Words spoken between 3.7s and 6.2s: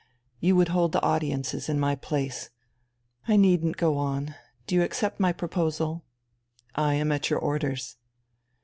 go on. Do you accept my proposal?"